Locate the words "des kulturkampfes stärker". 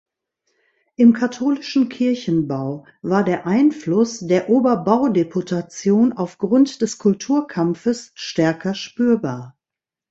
6.81-8.73